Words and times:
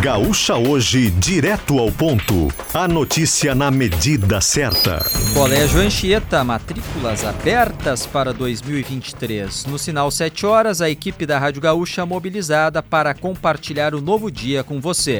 Gaúcha 0.00 0.56
Hoje, 0.56 1.10
direto 1.10 1.78
ao 1.78 1.92
ponto. 1.92 2.48
A 2.72 2.88
notícia 2.88 3.54
na 3.54 3.70
medida 3.70 4.40
certa. 4.40 5.04
Colégio 5.34 5.78
Anchieta, 5.78 6.42
matrículas 6.42 7.22
abertas 7.22 8.06
para 8.06 8.32
2023. 8.32 9.66
No 9.66 9.78
sinal 9.78 10.10
7 10.10 10.46
horas, 10.46 10.80
a 10.80 10.88
equipe 10.88 11.26
da 11.26 11.38
Rádio 11.38 11.60
Gaúcha 11.60 12.06
mobilizada 12.06 12.82
para 12.82 13.12
compartilhar 13.12 13.94
o 13.94 14.00
novo 14.00 14.30
dia 14.30 14.64
com 14.64 14.80
você. 14.80 15.18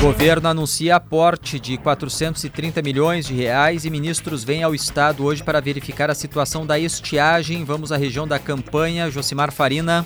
Governo 0.00 0.48
anuncia 0.48 0.96
aporte 0.96 1.60
de 1.60 1.78
430 1.78 2.82
milhões 2.82 3.26
de 3.26 3.32
reais 3.32 3.84
e 3.84 3.90
ministros 3.90 4.42
vêm 4.42 4.64
ao 4.64 4.74
estado 4.74 5.24
hoje 5.24 5.40
para 5.42 5.60
verificar 5.60 6.10
a 6.10 6.14
situação 6.16 6.66
da 6.66 6.80
estiagem. 6.80 7.64
Vamos 7.64 7.92
à 7.92 7.96
região 7.96 8.26
da 8.26 8.40
campanha. 8.40 9.08
Josimar 9.08 9.52
Farina. 9.52 10.04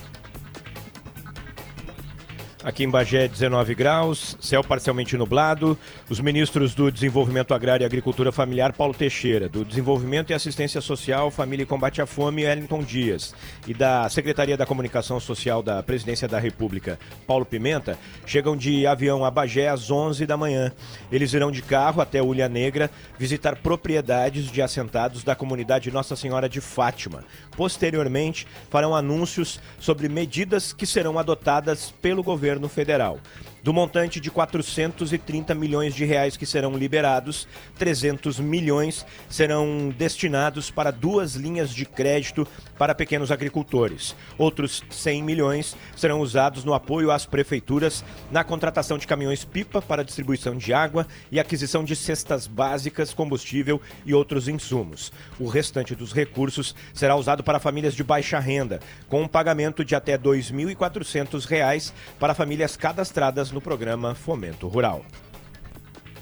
Aqui 2.65 2.83
em 2.83 2.91
Bagé, 2.91 3.29
19 3.29 3.73
graus, 3.73 4.37
céu 4.41 4.65
parcialmente 4.65 5.17
nublado. 5.17 5.79
Os 6.11 6.19
ministros 6.19 6.75
do 6.75 6.91
Desenvolvimento 6.91 7.55
Agrário 7.55 7.85
e 7.85 7.87
Agricultura 7.87 8.33
Familiar, 8.33 8.73
Paulo 8.73 8.93
Teixeira, 8.93 9.49
do 9.49 9.65
Desenvolvimento 9.65 10.31
e 10.31 10.35
Assistência 10.35 10.81
Social, 10.81 11.31
Família 11.31 11.63
e 11.63 11.67
Combate 11.67 12.03
à 12.03 12.07
Fome, 12.07 12.45
Wellington 12.45 12.83
Dias, 12.83 13.33
e 13.65 13.73
da 13.73 14.09
Secretaria 14.09 14.57
da 14.57 14.67
Comunicação 14.67 15.21
Social 15.21 15.63
da 15.63 15.85
Presidência 15.85 16.27
da 16.27 16.41
República, 16.41 16.99
Paulo 17.29 17.47
Pimenta, 17.47 17.97
chegam 18.27 18.57
de 18.57 18.89
avião 18.89 19.25
a 19.25 19.31
Bagé 19.31 19.69
às 19.69 19.89
11 19.89 20.27
da 20.27 20.37
manhã. 20.37 20.73
Eles 21.13 21.33
irão 21.35 21.53
de 21.53 21.63
carro 21.63 22.01
até 22.01 22.21
Ulha 22.21 22.49
Negra 22.49 22.91
visitar 23.17 23.55
propriedades 23.55 24.51
de 24.51 24.61
assentados 24.61 25.23
da 25.23 25.37
comunidade 25.37 25.93
Nossa 25.93 26.17
Senhora 26.17 26.49
de 26.49 26.61
Fátima. 26.61 27.23
Posteriormente, 27.57 28.49
farão 28.69 28.97
anúncios 28.97 29.61
sobre 29.79 30.09
medidas 30.09 30.73
que 30.73 30.87
serão 30.87 31.21
adotadas 31.21 31.95
pelo 32.03 32.21
governo 32.21 32.48
governo 32.49 32.69
federal. 32.69 33.21
Do 33.69 33.75
montante 33.75 34.19
de 34.19 34.31
430 34.31 35.55
milhões 35.55 35.95
de 35.95 36.03
reais 36.07 36.39
que 36.39 36.47
serão 36.47 36.75
liberados, 36.75 37.47
300 37.79 38.41
milhões 38.41 39.05
serão 39.29 39.93
destinados 39.95 40.71
para 40.71 40.91
duas 40.91 41.35
linhas 41.35 41.69
de 41.69 41.85
crédito 41.85 42.49
para 42.79 42.95
pequenos 42.95 43.31
agricultores. 43.31 44.17
Outros 44.39 44.83
100 44.89 45.23
milhões 45.23 45.77
serão 45.95 46.21
usados 46.21 46.65
no 46.65 46.73
apoio 46.73 47.11
às 47.11 47.27
prefeituras 47.27 48.03
na 48.31 48.43
contratação 48.43 48.97
de 48.97 49.07
caminhões-pipa 49.07 49.83
para 49.83 50.03
distribuição 50.03 50.57
de 50.57 50.73
água 50.73 51.07
e 51.31 51.39
aquisição 51.39 51.85
de 51.85 51.95
cestas 51.95 52.47
básicas, 52.47 53.13
combustível 53.13 53.83
e 54.07 54.15
outros 54.15 54.49
insumos. 54.49 55.13
O 55.39 55.47
restante 55.47 55.95
dos 55.95 56.15
recursos 56.15 56.75
será 56.95 57.17
usado 57.17 57.45
para 57.45 57.61
famílias 57.61 57.95
de 57.95 58.03
baixa 58.03 58.39
renda, 58.39 58.81
com 59.11 59.21
um 59.21 59.29
pagamento 59.29 59.85
de 59.85 59.95
até 59.95 60.13
R$ 60.13 60.21
2.400 60.21 61.93
para 62.19 62.33
famílias 62.33 62.75
cadastradas 62.75 63.51
no 63.51 63.58
programa 63.61 64.15
Fomento 64.15 64.69
Rural. 64.69 65.05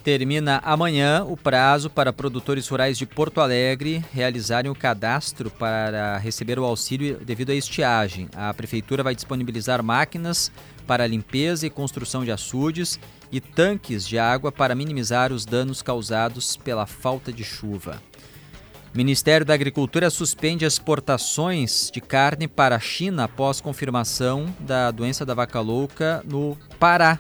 Termina 0.07 0.61
amanhã 0.65 1.25
o 1.25 1.37
prazo 1.37 1.91
para 1.91 2.13
produtores 2.13 2.69
rurais 2.69 2.97
de 2.97 3.05
Porto 3.05 3.41
Alegre 3.41 4.05
realizarem 4.13 4.71
o 4.71 4.75
cadastro 4.75 5.51
para 5.51 6.17
receber 6.19 6.61
o 6.61 6.65
auxílio 6.65 7.19
devido 7.19 7.51
à 7.51 7.55
estiagem. 7.57 8.29
A 8.37 8.55
prefeitura 8.55 9.03
vai 9.03 9.17
disponibilizar 9.17 9.83
máquinas 9.83 10.53
para 10.87 11.09
limpeza 11.09 11.67
e 11.67 11.71
construção 11.71 12.25
de 12.25 12.31
açudes 12.31 13.01
e 13.33 13.41
tanques 13.41 14.07
de 14.07 14.17
água 14.17 14.53
para 14.53 14.77
minimizar 14.77 15.33
os 15.33 15.45
danos 15.45 15.83
causados 15.83 16.57
pela 16.57 16.87
falta 16.87 17.33
de 17.33 17.43
chuva. 17.43 18.01
O 18.95 18.97
Ministério 18.97 19.45
da 19.45 19.53
Agricultura 19.53 20.09
suspende 20.09 20.65
exportações 20.65 21.91
de 21.93 22.01
carne 22.01 22.49
para 22.49 22.77
a 22.77 22.81
China 22.81 23.25
após 23.25 23.61
confirmação 23.61 24.47
da 24.61 24.91
doença 24.91 25.27
da 25.27 25.35
vaca 25.35 25.61
louca 25.61 26.23
no 26.25 26.57
Pará. 26.79 27.19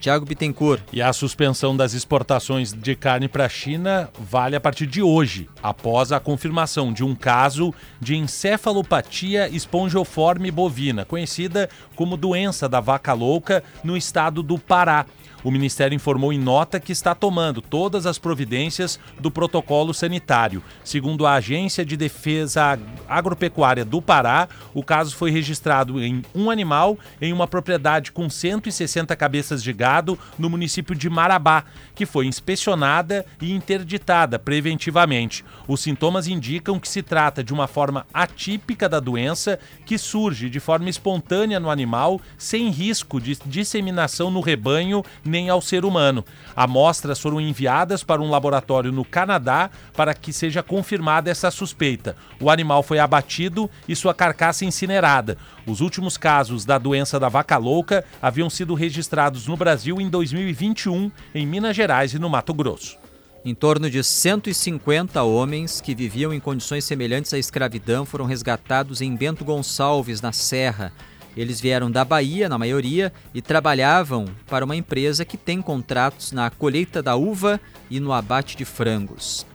Tiago 0.00 0.24
Bittencourt. 0.24 0.82
E 0.92 1.02
a 1.02 1.12
suspensão 1.12 1.76
das 1.76 1.92
exportações 1.92 2.72
de 2.72 2.94
carne 2.94 3.28
para 3.28 3.46
a 3.46 3.48
China 3.48 4.08
vale 4.18 4.54
a 4.54 4.60
partir 4.60 4.86
de 4.86 5.02
hoje, 5.02 5.48
após 5.62 6.12
a 6.12 6.20
confirmação 6.20 6.92
de 6.92 7.04
um 7.04 7.14
caso 7.14 7.74
de 8.00 8.16
encefalopatia 8.16 9.48
esponjoforme 9.48 10.50
bovina, 10.50 11.04
conhecida 11.04 11.68
como 11.96 12.16
doença 12.16 12.68
da 12.68 12.80
vaca 12.80 13.12
louca, 13.12 13.62
no 13.82 13.96
estado 13.96 14.42
do 14.42 14.58
Pará. 14.58 15.04
O 15.44 15.50
Ministério 15.50 15.94
informou 15.94 16.32
em 16.32 16.38
nota 16.38 16.80
que 16.80 16.90
está 16.90 17.14
tomando 17.14 17.62
todas 17.62 18.06
as 18.06 18.18
providências 18.18 18.98
do 19.20 19.30
protocolo 19.30 19.94
sanitário. 19.94 20.62
Segundo 20.82 21.26
a 21.26 21.34
Agência 21.34 21.84
de 21.84 21.96
Defesa 21.96 22.78
Agropecuária 23.08 23.84
do 23.84 24.02
Pará, 24.02 24.48
o 24.74 24.82
caso 24.82 25.14
foi 25.14 25.30
registrado 25.30 26.02
em 26.02 26.22
um 26.34 26.50
animal 26.50 26.98
em 27.20 27.32
uma 27.32 27.46
propriedade 27.46 28.10
com 28.10 28.28
160 28.28 29.14
cabeças 29.14 29.62
de 29.62 29.72
gado 29.72 30.18
no 30.38 30.50
município 30.50 30.94
de 30.94 31.08
Marabá, 31.08 31.64
que 31.94 32.04
foi 32.04 32.26
inspecionada 32.26 33.24
e 33.40 33.52
interditada 33.52 34.38
preventivamente. 34.38 35.44
Os 35.68 35.80
sintomas 35.80 36.26
indicam 36.26 36.80
que 36.80 36.88
se 36.88 37.02
trata 37.02 37.44
de 37.44 37.52
uma 37.52 37.68
forma 37.68 38.06
atípica 38.12 38.88
da 38.88 38.98
doença 38.98 39.58
que 39.86 39.96
surge 39.96 40.50
de 40.50 40.58
forma 40.58 40.90
espontânea 40.90 41.60
no 41.60 41.70
animal, 41.70 42.20
sem 42.36 42.70
risco 42.70 43.20
de 43.20 43.38
disseminação 43.46 44.30
no 44.30 44.40
rebanho 44.40 45.04
nem 45.28 45.48
ao 45.48 45.60
ser 45.60 45.84
humano. 45.84 46.24
Amostras 46.56 47.20
foram 47.20 47.40
enviadas 47.40 48.02
para 48.02 48.22
um 48.22 48.30
laboratório 48.30 48.90
no 48.90 49.04
Canadá 49.04 49.70
para 49.94 50.14
que 50.14 50.32
seja 50.32 50.62
confirmada 50.62 51.30
essa 51.30 51.50
suspeita. 51.50 52.16
O 52.40 52.50
animal 52.50 52.82
foi 52.82 52.98
abatido 52.98 53.70
e 53.86 53.94
sua 53.94 54.14
carcaça 54.14 54.64
incinerada. 54.64 55.36
Os 55.66 55.80
últimos 55.80 56.16
casos 56.16 56.64
da 56.64 56.78
doença 56.78 57.20
da 57.20 57.28
vaca 57.28 57.56
louca 57.56 58.04
haviam 58.20 58.48
sido 58.48 58.74
registrados 58.74 59.46
no 59.46 59.56
Brasil 59.56 60.00
em 60.00 60.08
2021, 60.08 61.12
em 61.34 61.46
Minas 61.46 61.76
Gerais 61.76 62.14
e 62.14 62.18
no 62.18 62.30
Mato 62.30 62.54
Grosso. 62.54 62.96
Em 63.44 63.54
torno 63.54 63.88
de 63.88 64.02
150 64.02 65.22
homens 65.22 65.80
que 65.80 65.94
viviam 65.94 66.34
em 66.34 66.40
condições 66.40 66.84
semelhantes 66.84 67.32
à 67.32 67.38
escravidão 67.38 68.04
foram 68.04 68.26
resgatados 68.26 69.00
em 69.00 69.14
Bento 69.14 69.44
Gonçalves, 69.44 70.20
na 70.20 70.32
Serra. 70.32 70.92
Eles 71.38 71.60
vieram 71.60 71.88
da 71.88 72.04
Bahia, 72.04 72.48
na 72.48 72.58
maioria, 72.58 73.12
e 73.32 73.40
trabalhavam 73.40 74.26
para 74.48 74.64
uma 74.64 74.74
empresa 74.74 75.24
que 75.24 75.36
tem 75.36 75.62
contratos 75.62 76.32
na 76.32 76.50
colheita 76.50 77.00
da 77.00 77.14
uva 77.14 77.60
e 77.88 78.00
no 78.00 78.12
abate 78.12 78.56
de 78.56 78.64
frangos. 78.64 79.46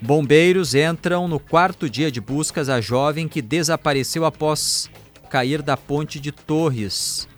Bombeiros 0.00 0.74
entram 0.74 1.28
no 1.28 1.38
quarto 1.38 1.88
dia 1.88 2.10
de 2.10 2.20
buscas 2.20 2.68
a 2.68 2.80
jovem 2.80 3.28
que 3.28 3.40
desapareceu 3.40 4.24
após 4.24 4.90
cair 5.30 5.62
da 5.62 5.76
ponte 5.76 6.18
de 6.18 6.32
Torres. 6.32 7.28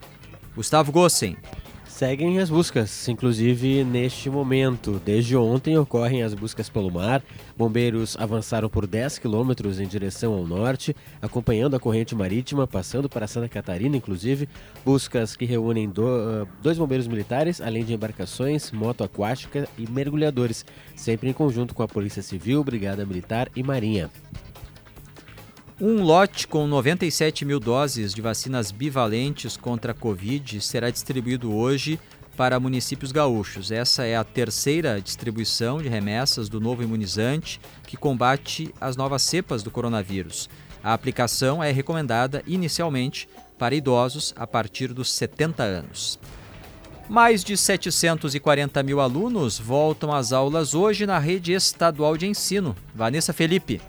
Gustavo 0.56 0.90
Gossen 0.90 1.36
seguem 1.94 2.40
as 2.40 2.50
buscas, 2.50 3.08
inclusive 3.08 3.84
neste 3.84 4.28
momento. 4.28 5.00
Desde 5.04 5.36
ontem 5.36 5.78
ocorrem 5.78 6.24
as 6.24 6.34
buscas 6.34 6.68
pelo 6.68 6.90
mar. 6.90 7.22
Bombeiros 7.56 8.16
avançaram 8.18 8.68
por 8.68 8.84
10 8.84 9.20
quilômetros 9.20 9.78
em 9.78 9.86
direção 9.86 10.32
ao 10.32 10.44
norte, 10.44 10.94
acompanhando 11.22 11.76
a 11.76 11.80
corrente 11.80 12.12
marítima, 12.12 12.66
passando 12.66 13.08
para 13.08 13.28
Santa 13.28 13.48
Catarina, 13.48 13.96
inclusive. 13.96 14.48
Buscas 14.84 15.36
que 15.36 15.44
reúnem 15.44 15.88
do, 15.88 16.04
uh, 16.04 16.48
dois 16.60 16.76
bombeiros 16.76 17.06
militares, 17.06 17.60
além 17.60 17.84
de 17.84 17.94
embarcações, 17.94 18.72
moto 18.72 19.04
aquática 19.04 19.68
e 19.78 19.88
mergulhadores, 19.88 20.66
sempre 20.96 21.30
em 21.30 21.32
conjunto 21.32 21.76
com 21.76 21.84
a 21.84 21.88
Polícia 21.88 22.22
Civil, 22.22 22.64
Brigada 22.64 23.06
Militar 23.06 23.48
e 23.54 23.62
Marinha. 23.62 24.10
Um 25.86 26.02
lote 26.02 26.48
com 26.48 26.66
97 26.66 27.44
mil 27.44 27.60
doses 27.60 28.14
de 28.14 28.22
vacinas 28.22 28.70
bivalentes 28.70 29.54
contra 29.54 29.92
a 29.92 29.94
Covid 29.94 30.58
será 30.62 30.88
distribuído 30.88 31.54
hoje 31.54 32.00
para 32.38 32.58
municípios 32.58 33.12
gaúchos. 33.12 33.70
Essa 33.70 34.06
é 34.06 34.16
a 34.16 34.24
terceira 34.24 34.98
distribuição 34.98 35.82
de 35.82 35.88
remessas 35.90 36.48
do 36.48 36.58
novo 36.58 36.82
imunizante 36.82 37.60
que 37.86 37.98
combate 37.98 38.74
as 38.80 38.96
novas 38.96 39.20
cepas 39.20 39.62
do 39.62 39.70
coronavírus. 39.70 40.48
A 40.82 40.94
aplicação 40.94 41.62
é 41.62 41.70
recomendada 41.70 42.42
inicialmente 42.46 43.28
para 43.58 43.74
idosos 43.74 44.32
a 44.38 44.46
partir 44.46 44.90
dos 44.90 45.12
70 45.12 45.62
anos. 45.64 46.18
Mais 47.10 47.44
de 47.44 47.58
740 47.58 48.82
mil 48.82 49.02
alunos 49.02 49.58
voltam 49.58 50.14
às 50.14 50.32
aulas 50.32 50.74
hoje 50.74 51.04
na 51.04 51.18
rede 51.18 51.52
estadual 51.52 52.16
de 52.16 52.26
ensino. 52.26 52.74
Vanessa 52.94 53.34
Felipe. 53.34 53.82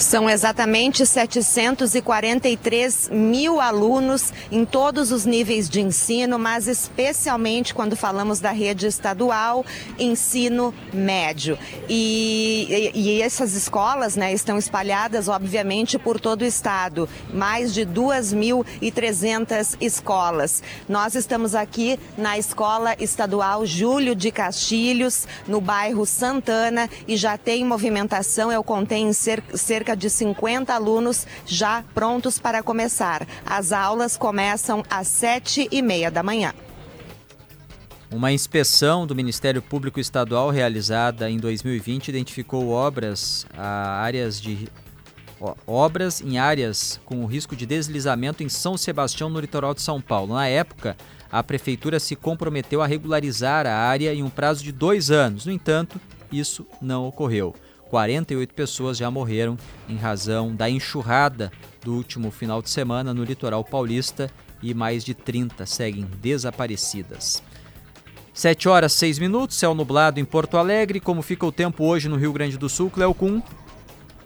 São 0.00 0.28
exatamente 0.30 1.04
743 1.04 3.10
mil 3.12 3.60
alunos 3.60 4.32
em 4.50 4.64
todos 4.64 5.12
os 5.12 5.26
níveis 5.26 5.68
de 5.68 5.82
ensino, 5.82 6.38
mas 6.38 6.66
especialmente 6.66 7.74
quando 7.74 7.94
falamos 7.94 8.40
da 8.40 8.50
rede 8.50 8.86
estadual, 8.86 9.62
ensino 9.98 10.72
médio. 10.90 11.58
E, 11.86 12.90
e, 12.94 13.18
e 13.18 13.20
essas 13.20 13.54
escolas 13.54 14.16
né, 14.16 14.32
estão 14.32 14.56
espalhadas, 14.56 15.28
obviamente, 15.28 15.98
por 15.98 16.18
todo 16.18 16.40
o 16.42 16.46
estado, 16.46 17.06
mais 17.32 17.74
de 17.74 17.82
2.300 17.82 19.76
escolas. 19.82 20.62
Nós 20.88 21.14
estamos 21.14 21.54
aqui 21.54 22.00
na 22.16 22.38
Escola 22.38 22.96
Estadual 22.98 23.66
Júlio 23.66 24.14
de 24.14 24.30
Castilhos, 24.30 25.28
no 25.46 25.60
bairro 25.60 26.06
Santana, 26.06 26.88
e 27.06 27.18
já 27.18 27.36
tem 27.36 27.66
movimentação, 27.66 28.50
eu 28.50 28.64
contei 28.64 29.00
em 29.00 29.12
cerca 29.12 29.89
cerca 29.90 29.96
de 29.96 30.10
50 30.10 30.72
alunos 30.72 31.26
já 31.46 31.82
prontos 31.94 32.38
para 32.38 32.62
começar. 32.62 33.26
As 33.44 33.72
aulas 33.72 34.16
começam 34.16 34.84
às 34.88 35.08
sete 35.08 35.68
e 35.70 35.82
meia 35.82 36.10
da 36.10 36.22
manhã. 36.22 36.52
Uma 38.10 38.32
inspeção 38.32 39.06
do 39.06 39.14
Ministério 39.14 39.62
Público 39.62 40.00
Estadual 40.00 40.50
realizada 40.50 41.30
em 41.30 41.38
2020 41.38 42.08
identificou 42.08 42.68
obras, 42.68 43.46
a 43.56 44.00
áreas 44.02 44.40
de 44.40 44.68
obras 45.66 46.20
em 46.20 46.38
áreas 46.38 47.00
com 47.04 47.24
risco 47.24 47.56
de 47.56 47.64
deslizamento 47.64 48.42
em 48.42 48.48
São 48.48 48.76
Sebastião, 48.76 49.30
no 49.30 49.40
litoral 49.40 49.72
de 49.74 49.80
São 49.80 50.00
Paulo. 50.00 50.34
Na 50.34 50.46
época, 50.46 50.96
a 51.32 51.42
prefeitura 51.42 51.98
se 51.98 52.14
comprometeu 52.14 52.82
a 52.82 52.86
regularizar 52.86 53.66
a 53.66 53.74
área 53.74 54.12
em 54.12 54.22
um 54.22 54.30
prazo 54.30 54.62
de 54.62 54.72
dois 54.72 55.10
anos. 55.10 55.46
No 55.46 55.52
entanto, 55.52 56.00
isso 56.30 56.66
não 56.82 57.06
ocorreu. 57.06 57.54
48 57.90 58.54
pessoas 58.54 58.96
já 58.96 59.10
morreram 59.10 59.58
em 59.88 59.96
razão 59.96 60.54
da 60.54 60.70
enxurrada 60.70 61.50
do 61.84 61.92
último 61.92 62.30
final 62.30 62.62
de 62.62 62.70
semana 62.70 63.12
no 63.12 63.24
litoral 63.24 63.64
paulista 63.64 64.30
e 64.62 64.72
mais 64.72 65.04
de 65.04 65.12
30 65.12 65.66
seguem 65.66 66.04
desaparecidas. 66.22 67.42
7 68.32 68.68
horas 68.68 68.92
6 68.92 69.18
minutos, 69.18 69.56
céu 69.56 69.74
nublado 69.74 70.20
em 70.20 70.24
Porto 70.24 70.56
Alegre. 70.56 71.00
Como 71.00 71.20
fica 71.20 71.44
o 71.44 71.50
tempo 71.50 71.84
hoje 71.84 72.08
no 72.08 72.16
Rio 72.16 72.32
Grande 72.32 72.56
do 72.56 72.68
Sul, 72.68 72.90
Cleocum? 72.90 73.42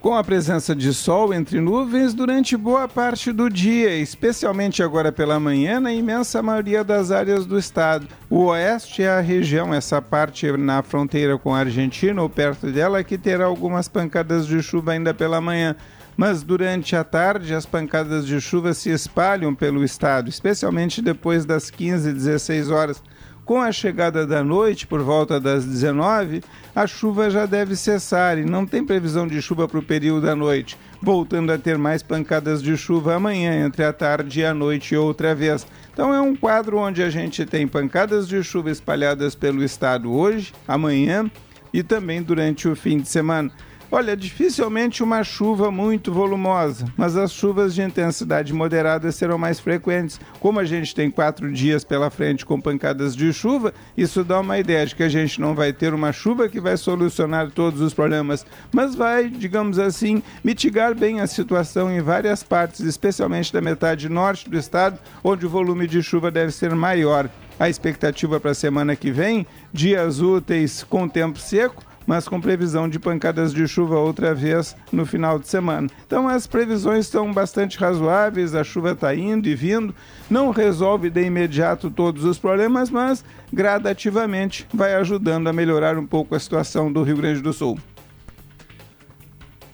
Com 0.05 0.15
a 0.15 0.23
presença 0.23 0.77
de 0.77 0.93
sol 0.93 1.33
entre 1.33 1.59
nuvens 1.63 2.13
durante 2.13 2.59
boa 2.59 2.87
parte 2.87 3.33
do 3.33 3.49
dia, 3.49 3.97
especialmente 3.97 4.83
agora 4.83 5.11
pela 5.11 5.41
manhã 5.41 5.81
na 5.81 5.95
imensa 5.95 6.43
maioria 6.43 6.85
das 6.85 7.11
áreas 7.11 7.47
do 7.47 7.59
estado. 7.59 8.07
O 8.29 8.45
oeste 8.49 9.03
é 9.03 9.09
a 9.09 9.21
região, 9.21 9.73
essa 9.73 10.03
parte 10.03 10.53
na 10.59 10.83
fronteira 10.83 11.39
com 11.39 11.55
a 11.55 11.61
Argentina 11.61 12.21
ou 12.21 12.29
perto 12.29 12.71
dela, 12.71 13.03
que 13.03 13.17
terá 13.17 13.47
algumas 13.47 13.89
pancadas 13.89 14.47
de 14.47 14.63
chuva 14.63 14.93
ainda 14.93 15.15
pela 15.15 15.41
manhã. 15.41 15.75
Mas 16.19 16.43
durante 16.43 16.95
a 16.95 17.03
tarde, 17.03 17.55
as 17.55 17.65
pancadas 17.65 18.27
de 18.27 18.39
chuva 18.43 18.75
se 18.75 18.91
espalham 18.91 19.55
pelo 19.55 19.83
estado, 19.83 20.29
especialmente 20.29 21.01
depois 21.01 21.47
das 21.47 21.71
15 21.71 22.11
e 22.11 22.13
16 22.13 22.71
horas. 22.71 23.03
Com 23.45 23.61
a 23.61 23.71
chegada 23.71 24.27
da 24.27 24.43
noite, 24.43 24.87
por 24.87 25.03
volta 25.03 25.39
das 25.39 25.67
19, 25.67 26.43
a 26.75 26.87
chuva 26.87 27.29
já 27.29 27.45
deve 27.45 27.77
cessar 27.77 28.39
e 28.39 28.45
não 28.45 28.65
tem 28.65 28.83
previsão 28.83 29.29
de 29.29 29.41
chuva 29.43 29.69
para 29.69 29.79
o 29.79 29.83
período 29.83 30.25
da 30.25 30.35
noite, 30.35 30.79
voltando 31.03 31.53
a 31.53 31.59
ter 31.59 31.77
mais 31.77 32.03
pancadas 32.03 32.63
de 32.63 32.75
chuva 32.75 33.17
amanhã, 33.17 33.67
entre 33.67 33.85
a 33.85 33.93
tarde 33.93 34.41
e 34.41 34.47
a 34.47 34.55
noite 34.55 34.97
outra 34.97 35.35
vez. 35.35 35.67
Então 35.93 36.15
é 36.15 36.23
um 36.23 36.35
quadro 36.35 36.79
onde 36.79 37.03
a 37.03 37.11
gente 37.11 37.45
tem 37.45 37.69
pancadas 37.69 38.27
de 38.27 38.43
chuva 38.43 38.71
espalhadas 38.71 39.35
pelo 39.35 39.63
estado 39.63 40.11
hoje, 40.11 40.55
amanhã 40.67 41.31
e 41.71 41.83
também 41.83 42.23
durante 42.23 42.67
o 42.67 42.75
fim 42.75 42.99
de 42.99 43.09
semana. 43.11 43.53
Olha, 43.97 44.17
dificilmente 44.17 45.05
uma 45.05 45.23
chuva 45.23 45.71
muito 45.71 46.13
volumosa, 46.13 46.85
mas 46.97 47.17
as 47.17 47.31
chuvas 47.31 47.73
de 47.73 47.81
intensidade 47.81 48.53
moderada 48.53 49.13
serão 49.13 49.39
mais 49.39 49.61
frequentes. 49.61 50.21
Como 50.41 50.59
a 50.59 50.65
gente 50.65 50.93
tem 50.93 51.09
quatro 51.09 51.53
dias 51.53 51.85
pela 51.85 52.11
frente 52.11 52.45
com 52.45 52.61
pancadas 52.61 53.15
de 53.15 53.33
chuva, 53.33 53.73
isso 53.97 54.25
dá 54.25 54.41
uma 54.41 54.59
ideia 54.59 54.85
de 54.85 54.97
que 54.97 55.05
a 55.05 55.09
gente 55.09 55.41
não 55.41 55.55
vai 55.55 55.73
ter 55.73 55.95
uma 55.95 56.11
chuva 56.11 56.49
que 56.49 56.61
vai 56.61 56.77
solucionar 56.77 57.53
todos 57.53 57.81
os 57.81 57.95
problemas, 57.95 58.45
mas 58.73 58.97
vai, 58.97 59.29
digamos 59.29 59.79
assim, 59.79 60.25
mitigar 60.43 60.93
bem 60.93 61.21
a 61.21 61.29
situação 61.29 61.89
em 61.89 62.01
várias 62.01 62.43
partes, 62.43 62.81
especialmente 62.81 63.53
da 63.53 63.61
metade 63.61 64.09
norte 64.09 64.51
do 64.51 64.59
estado, 64.59 64.99
onde 65.23 65.47
o 65.47 65.49
volume 65.49 65.87
de 65.87 66.03
chuva 66.03 66.33
deve 66.33 66.51
ser 66.51 66.75
maior. 66.75 67.31
A 67.61 67.69
expectativa 67.69 68.41
para 68.41 68.51
a 68.51 68.55
semana 68.55 68.97
que 68.97 69.13
vem, 69.13 69.47
dias 69.73 70.19
úteis 70.21 70.83
com 70.83 71.09
tempo 71.09 71.39
seco, 71.39 71.81
mas 72.07 72.29
com 72.29 72.41
previsão 72.41 72.89
de 72.89 72.99
pancadas 72.99 73.53
de 73.53 73.67
chuva 73.67 73.99
outra 73.99 74.35
vez 74.35 74.77
no 74.93 75.07
final 75.07 75.39
de 75.39 75.49
semana. 75.49 75.89
Então 76.07 76.29
as 76.29 76.47
previsões 76.47 77.07
estão 77.07 77.33
bastante 77.33 77.79
razoáveis, 77.79 78.55
a 78.55 78.65
chuva 78.65 78.93
está 78.93 79.15
indo 79.15 79.49
e 79.49 79.55
vindo, 79.55 79.95
não 80.31 80.51
resolve 80.51 81.11
de 81.11 81.23
imediato 81.23 81.91
todos 81.91 82.25
os 82.25 82.39
problemas, 82.39 82.91
mas 82.91 83.25
gradativamente 83.53 84.67
vai 84.73 84.95
ajudando 84.95 85.49
a 85.49 85.53
melhorar 85.53 85.99
um 85.99 86.07
pouco 86.07 86.35
a 86.35 86.41
situação 86.41 86.93
do 86.93 87.03
Rio 87.03 87.17
Grande 87.17 87.41
do 87.41 87.53
Sul. 87.53 87.79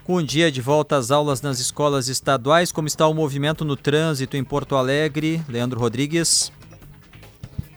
Com 0.05 0.17
o 0.17 0.23
dia 0.23 0.51
de 0.51 0.61
volta 0.61 0.97
às 0.97 1.11
aulas 1.11 1.41
nas 1.41 1.61
escolas 1.61 2.09
estaduais, 2.09 2.73
como 2.73 2.89
está 2.89 3.07
o 3.07 3.15
movimento 3.15 3.65
no 3.65 3.77
trânsito 3.77 4.37
em 4.37 4.43
Porto 4.43 4.75
Alegre? 4.75 5.41
Leandro 5.49 5.79
Rodrigues 5.79 6.51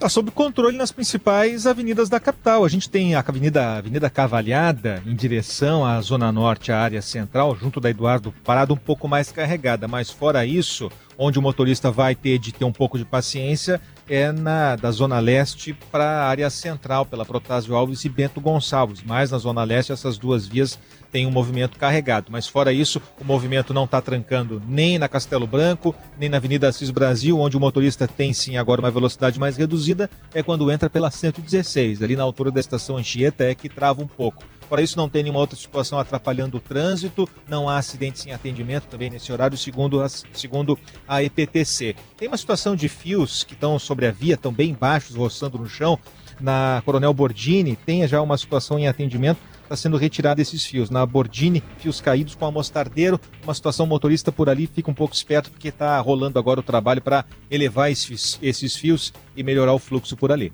está 0.03 0.09
sob 0.09 0.31
controle 0.31 0.75
nas 0.75 0.91
principais 0.91 1.65
avenidas 1.65 2.09
da 2.09 2.19
capital. 2.19 2.65
A 2.65 2.67
gente 2.67 2.89
tem 2.89 3.15
a 3.15 3.19
Avenida, 3.19 3.77
Avenida 3.77 4.09
Cavalhada 4.09 5.01
em 5.05 5.15
direção 5.15 5.85
à 5.85 6.01
Zona 6.01 6.29
Norte, 6.29 6.73
à 6.73 6.79
área 6.81 7.01
central, 7.01 7.55
junto 7.55 7.79
da 7.79 7.89
Eduardo 7.89 8.33
Parado, 8.43 8.73
um 8.73 8.77
pouco 8.77 9.07
mais 9.07 9.31
carregada. 9.31 9.87
Mas 9.87 10.09
fora 10.09 10.45
isso, 10.45 10.91
onde 11.17 11.39
o 11.39 11.41
motorista 11.41 11.89
vai 11.89 12.15
ter 12.15 12.37
de 12.37 12.51
ter 12.51 12.65
um 12.65 12.71
pouco 12.71 12.97
de 12.97 13.05
paciência 13.05 13.79
é 14.07 14.31
na 14.31 14.75
da 14.75 14.91
Zona 14.91 15.19
Leste 15.19 15.73
para 15.91 16.03
a 16.03 16.27
área 16.27 16.49
central, 16.49 17.05
pela 17.05 17.25
Protásio 17.25 17.75
Alves 17.75 18.03
e 18.05 18.09
Bento 18.09 18.41
Gonçalves. 18.41 19.03
Mas 19.03 19.31
na 19.31 19.37
Zona 19.37 19.63
Leste, 19.63 19.91
essas 19.91 20.17
duas 20.17 20.47
vias 20.47 20.79
tem 21.11 21.27
um 21.27 21.31
movimento 21.31 21.77
carregado. 21.77 22.31
Mas 22.31 22.47
fora 22.47 22.73
isso, 22.73 23.01
o 23.21 23.23
movimento 23.23 23.73
não 23.73 23.85
está 23.85 24.01
trancando 24.01 24.61
nem 24.67 24.97
na 24.97 25.07
Castelo 25.07 25.45
Branco, 25.45 25.95
nem 26.17 26.27
na 26.27 26.37
Avenida 26.37 26.67
Assis 26.67 26.89
Brasil, 26.89 27.39
onde 27.39 27.55
o 27.55 27.59
motorista 27.59 28.07
tem 28.07 28.33
sim 28.33 28.57
agora 28.57 28.81
uma 28.81 28.89
velocidade 28.91 29.39
mais 29.39 29.55
reduzida, 29.55 30.09
é 30.33 30.41
quando 30.41 30.71
entra 30.71 30.89
pela 30.89 31.11
116, 31.11 32.01
ali 32.01 32.15
na 32.15 32.23
altura 32.23 32.51
da 32.51 32.59
estação 32.59 32.97
Anchieta, 32.97 33.43
é 33.43 33.53
que 33.53 33.69
trava 33.69 34.01
um 34.01 34.07
pouco. 34.07 34.43
Fora 34.73 34.81
isso, 34.81 34.97
não 34.97 35.07
tem 35.07 35.21
nenhuma 35.21 35.39
outra 35.39 35.55
situação 35.55 35.99
atrapalhando 35.99 36.57
o 36.57 36.59
trânsito, 36.59 37.29
não 37.47 37.69
há 37.69 37.77
acidentes 37.77 38.25
em 38.25 38.31
atendimento 38.31 38.87
também 38.87 39.07
nesse 39.07 39.31
horário, 39.31 39.55
segundo 39.55 40.01
a, 40.01 40.09
segundo 40.09 40.79
a 41.07 41.21
EPTC. 41.21 41.95
Tem 42.17 42.27
uma 42.27 42.37
situação 42.37 42.75
de 42.75 42.89
fios 42.89 43.43
que 43.43 43.53
estão 43.53 43.77
sobre 43.77 44.07
a 44.07 44.11
via, 44.11 44.33
estão 44.33 44.51
bem 44.51 44.73
baixos, 44.73 45.15
roçando 45.15 45.59
no 45.59 45.69
chão. 45.69 45.99
Na 46.41 46.81
Coronel 46.83 47.13
Bordini, 47.13 47.75
tem 47.75 48.07
já 48.07 48.19
uma 48.19 48.35
situação 48.35 48.79
em 48.79 48.87
atendimento 48.87 49.37
está 49.61 49.75
sendo 49.75 49.97
retirado 49.97 50.41
esses 50.41 50.65
fios. 50.65 50.89
Na 50.89 51.05
Bordini, 51.05 51.63
fios 51.77 52.01
caídos 52.01 52.35
com 52.35 52.45
a 52.45 52.51
mostardeiro, 52.51 53.19
uma 53.43 53.53
situação 53.53 53.85
motorista 53.85 54.31
por 54.31 54.49
ali, 54.49 54.67
fica 54.67 54.89
um 54.89 54.93
pouco 54.93 55.13
esperto 55.13 55.49
porque 55.49 55.69
está 55.69 55.99
rolando 55.99 56.37
agora 56.37 56.59
o 56.59 56.63
trabalho 56.63 57.01
para 57.01 57.25
elevar 57.49 57.91
esses, 57.91 58.39
esses 58.41 58.75
fios 58.75 59.13
e 59.35 59.43
melhorar 59.43 59.73
o 59.73 59.79
fluxo 59.79 60.17
por 60.17 60.31
ali. 60.31 60.51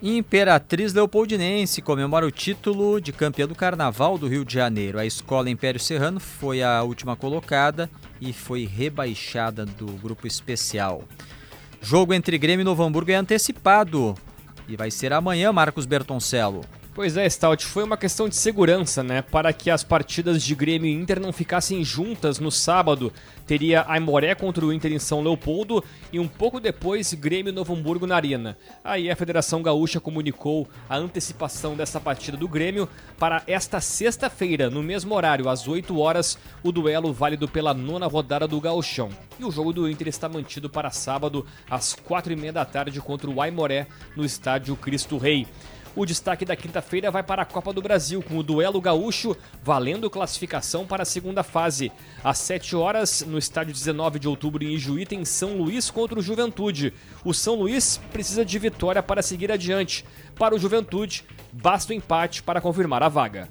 Imperatriz 0.00 0.92
Leopoldinense 0.92 1.82
comemora 1.82 2.24
o 2.24 2.30
título 2.30 3.00
de 3.00 3.12
campeã 3.12 3.48
do 3.48 3.54
Carnaval 3.54 4.16
do 4.16 4.28
Rio 4.28 4.44
de 4.44 4.54
Janeiro. 4.54 4.96
A 4.96 5.04
escola 5.04 5.50
Império 5.50 5.80
Serrano 5.80 6.20
foi 6.20 6.62
a 6.62 6.80
última 6.84 7.16
colocada 7.16 7.90
e 8.20 8.32
foi 8.32 8.64
rebaixada 8.64 9.66
do 9.66 9.86
grupo 9.86 10.24
especial. 10.24 11.02
Jogo 11.82 12.14
entre 12.14 12.38
Grêmio 12.38 12.62
e 12.62 12.64
Novo 12.64 12.84
Hamburgo 12.84 13.10
é 13.10 13.16
antecipado 13.16 14.14
e 14.68 14.76
vai 14.76 14.88
ser 14.88 15.12
amanhã, 15.12 15.52
Marcos 15.52 15.84
Bertoncello. 15.84 16.60
Pois 16.98 17.16
é, 17.16 17.30
Stout, 17.30 17.64
foi 17.64 17.84
uma 17.84 17.96
questão 17.96 18.28
de 18.28 18.34
segurança, 18.34 19.04
né? 19.04 19.22
Para 19.22 19.52
que 19.52 19.70
as 19.70 19.84
partidas 19.84 20.42
de 20.42 20.52
Grêmio 20.52 20.90
e 20.90 20.92
Inter 20.92 21.20
não 21.20 21.32
ficassem 21.32 21.84
juntas 21.84 22.40
no 22.40 22.50
sábado. 22.50 23.12
Teria 23.46 23.84
Aimoré 23.86 24.34
contra 24.34 24.66
o 24.66 24.72
Inter 24.72 24.92
em 24.92 24.98
São 24.98 25.22
Leopoldo 25.22 25.82
e 26.12 26.18
um 26.18 26.26
pouco 26.26 26.58
depois 26.58 27.14
Grêmio 27.14 27.52
Novo 27.52 27.72
Hamburgo 27.72 28.04
na 28.04 28.16
Arena. 28.16 28.58
Aí 28.82 29.08
a 29.08 29.14
Federação 29.14 29.62
Gaúcha 29.62 30.00
comunicou 30.00 30.68
a 30.88 30.96
antecipação 30.96 31.76
dessa 31.76 32.00
partida 32.00 32.36
do 32.36 32.48
Grêmio 32.48 32.88
para 33.16 33.44
esta 33.46 33.80
sexta-feira, 33.80 34.68
no 34.68 34.82
mesmo 34.82 35.14
horário, 35.14 35.48
às 35.48 35.68
8 35.68 35.96
horas, 36.00 36.36
o 36.64 36.72
duelo 36.72 37.12
válido 37.12 37.46
pela 37.46 37.72
nona 37.72 38.08
rodada 38.08 38.48
do 38.48 38.60
Gauchão. 38.60 39.10
E 39.38 39.44
o 39.44 39.52
jogo 39.52 39.72
do 39.72 39.88
Inter 39.88 40.08
está 40.08 40.28
mantido 40.28 40.68
para 40.68 40.90
sábado, 40.90 41.46
às 41.70 41.94
4 41.94 42.32
e 42.32 42.36
meia 42.36 42.52
da 42.52 42.64
tarde, 42.64 43.00
contra 43.00 43.30
o 43.30 43.40
Aimoré, 43.40 43.86
no 44.16 44.24
estádio 44.24 44.74
Cristo 44.74 45.16
Rei. 45.16 45.46
O 45.98 46.06
destaque 46.06 46.44
da 46.44 46.54
quinta-feira 46.54 47.10
vai 47.10 47.24
para 47.24 47.42
a 47.42 47.44
Copa 47.44 47.72
do 47.72 47.82
Brasil, 47.82 48.22
com 48.22 48.38
o 48.38 48.42
duelo 48.44 48.80
gaúcho 48.80 49.36
valendo 49.64 50.08
classificação 50.08 50.86
para 50.86 51.02
a 51.02 51.04
segunda 51.04 51.42
fase. 51.42 51.90
Às 52.22 52.38
7 52.38 52.76
horas, 52.76 53.24
no 53.26 53.36
estádio 53.36 53.74
19 53.74 54.20
de 54.20 54.28
outubro 54.28 54.62
em 54.62 54.74
Ijuí, 54.74 55.04
tem 55.04 55.24
São 55.24 55.56
Luís 55.56 55.90
contra 55.90 56.16
o 56.16 56.22
Juventude. 56.22 56.94
O 57.24 57.34
São 57.34 57.56
Luís 57.56 58.00
precisa 58.12 58.44
de 58.44 58.56
vitória 58.60 59.02
para 59.02 59.22
seguir 59.22 59.50
adiante. 59.50 60.04
Para 60.36 60.54
o 60.54 60.58
Juventude, 60.60 61.24
basta 61.52 61.92
o 61.92 61.96
empate 61.96 62.44
para 62.44 62.60
confirmar 62.60 63.02
a 63.02 63.08
vaga. 63.08 63.48